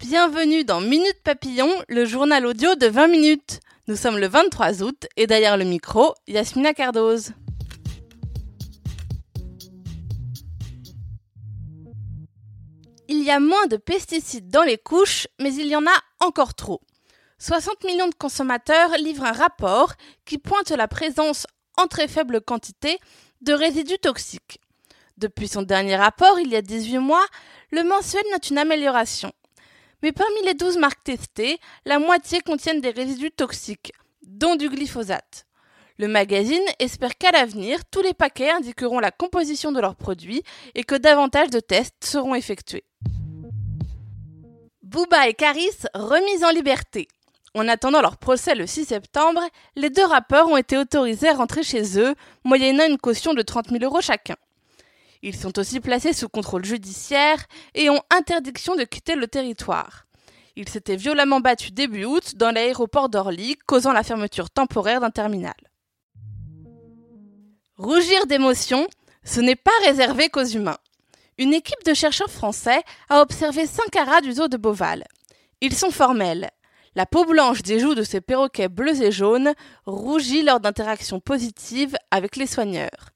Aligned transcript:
Bienvenue 0.00 0.64
dans 0.64 0.80
Minute 0.80 1.20
Papillon, 1.24 1.68
le 1.88 2.04
journal 2.04 2.46
audio 2.46 2.74
de 2.76 2.86
20 2.86 3.08
minutes. 3.08 3.60
Nous 3.88 3.96
sommes 3.96 4.18
le 4.18 4.28
23 4.28 4.82
août 4.82 5.06
et 5.16 5.26
derrière 5.26 5.56
le 5.56 5.64
micro, 5.64 6.14
Yasmina 6.28 6.74
Cardoz. 6.74 7.32
Il 13.08 13.22
y 13.24 13.30
a 13.30 13.40
moins 13.40 13.66
de 13.66 13.76
pesticides 13.76 14.48
dans 14.48 14.62
les 14.62 14.78
couches, 14.78 15.26
mais 15.40 15.54
il 15.54 15.66
y 15.66 15.76
en 15.76 15.86
a 15.86 16.26
encore 16.26 16.54
trop. 16.54 16.80
60 17.38 17.84
millions 17.84 18.08
de 18.08 18.14
consommateurs 18.14 18.90
livrent 18.98 19.24
un 19.24 19.32
rapport 19.32 19.94
qui 20.24 20.38
pointe 20.38 20.70
la 20.70 20.88
présence 20.88 21.46
en 21.76 21.86
très 21.86 22.06
faible 22.06 22.40
quantité 22.40 22.98
de 23.40 23.52
résidus 23.52 23.98
toxiques. 23.98 24.60
Depuis 25.18 25.48
son 25.48 25.62
dernier 25.62 25.96
rapport, 25.96 26.38
il 26.40 26.48
y 26.48 26.56
a 26.56 26.62
18 26.62 26.98
mois, 26.98 27.24
le 27.70 27.84
mensuel 27.84 28.22
note 28.32 28.50
une 28.50 28.58
amélioration. 28.58 29.32
Mais 30.02 30.12
parmi 30.12 30.42
les 30.44 30.54
12 30.54 30.78
marques 30.78 31.04
testées, 31.04 31.58
la 31.84 31.98
moitié 31.98 32.40
contiennent 32.40 32.80
des 32.80 32.90
résidus 32.90 33.30
toxiques, 33.30 33.92
dont 34.26 34.56
du 34.56 34.68
glyphosate. 34.68 35.46
Le 35.98 36.08
magazine 36.08 36.64
espère 36.78 37.16
qu'à 37.16 37.30
l'avenir, 37.30 37.84
tous 37.90 38.02
les 38.02 38.14
paquets 38.14 38.50
indiqueront 38.50 38.98
la 38.98 39.10
composition 39.10 39.70
de 39.70 39.80
leurs 39.80 39.94
produits 39.94 40.42
et 40.74 40.82
que 40.82 40.96
davantage 40.96 41.50
de 41.50 41.60
tests 41.60 42.04
seront 42.04 42.34
effectués. 42.34 42.84
Booba 44.82 45.28
et 45.28 45.34
Caris 45.34 45.70
remis 45.94 46.44
en 46.44 46.50
liberté. 46.50 47.08
En 47.54 47.68
attendant 47.68 48.00
leur 48.00 48.16
procès 48.16 48.54
le 48.54 48.66
6 48.66 48.86
septembre, 48.86 49.42
les 49.76 49.90
deux 49.90 50.04
rappeurs 50.04 50.48
ont 50.48 50.56
été 50.56 50.78
autorisés 50.78 51.28
à 51.28 51.34
rentrer 51.34 51.62
chez 51.62 51.98
eux, 51.98 52.14
moyennant 52.44 52.86
une 52.86 52.98
caution 52.98 53.34
de 53.34 53.42
30 53.42 53.68
000 53.68 53.84
euros 53.84 54.00
chacun. 54.00 54.36
Ils 55.22 55.36
sont 55.36 55.58
aussi 55.58 55.78
placés 55.78 56.12
sous 56.12 56.28
contrôle 56.28 56.64
judiciaire 56.64 57.38
et 57.74 57.88
ont 57.90 58.02
interdiction 58.10 58.74
de 58.74 58.82
quitter 58.82 59.14
le 59.14 59.28
territoire. 59.28 60.06
Ils 60.56 60.68
s'étaient 60.68 60.96
violemment 60.96 61.40
battus 61.40 61.72
début 61.72 62.04
août 62.04 62.34
dans 62.36 62.50
l'aéroport 62.50 63.08
d'Orly, 63.08 63.56
causant 63.66 63.92
la 63.92 64.02
fermeture 64.02 64.50
temporaire 64.50 65.00
d'un 65.00 65.10
terminal. 65.10 65.54
Rougir 67.76 68.26
d'émotion, 68.26 68.86
ce 69.24 69.40
n'est 69.40 69.56
pas 69.56 69.70
réservé 69.84 70.28
qu'aux 70.28 70.44
humains. 70.44 70.78
Une 71.38 71.54
équipe 71.54 71.84
de 71.86 71.94
chercheurs 71.94 72.30
français 72.30 72.82
a 73.08 73.22
observé 73.22 73.66
cinq 73.66 73.96
haras 73.96 74.20
du 74.20 74.32
zoo 74.32 74.48
de 74.48 74.56
Beauval. 74.56 75.04
Ils 75.60 75.74
sont 75.74 75.90
formels. 75.90 76.50
La 76.94 77.06
peau 77.06 77.24
blanche 77.24 77.62
des 77.62 77.78
joues 77.78 77.94
de 77.94 78.02
ces 78.02 78.20
perroquets 78.20 78.68
bleus 78.68 79.00
et 79.00 79.12
jaunes 79.12 79.54
rougit 79.86 80.42
lors 80.42 80.60
d'interactions 80.60 81.20
positives 81.20 81.96
avec 82.10 82.36
les 82.36 82.46
soigneurs. 82.46 83.12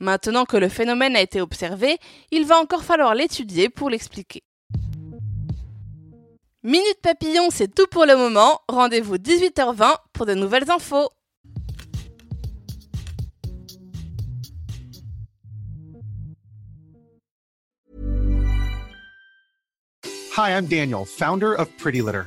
Maintenant 0.00 0.44
que 0.44 0.56
le 0.56 0.68
phénomène 0.68 1.16
a 1.16 1.20
été 1.20 1.40
observé, 1.40 1.98
il 2.30 2.46
va 2.46 2.58
encore 2.58 2.84
falloir 2.84 3.14
l'étudier 3.14 3.68
pour 3.68 3.90
l'expliquer. 3.90 4.42
Minute 6.62 6.98
Papillon, 7.02 7.48
c'est 7.50 7.74
tout 7.74 7.86
pour 7.90 8.04
le 8.04 8.16
moment. 8.16 8.60
Rendez-vous 8.68 9.16
18h20 9.16 9.94
pour 10.12 10.26
de 10.26 10.34
nouvelles 10.34 10.70
infos. 10.70 11.08
Hi, 20.36 20.50
I'm 20.50 20.66
Daniel, 20.66 21.04
founder 21.04 21.52
of 21.52 21.68
Pretty 21.78 22.00
Litter. 22.00 22.26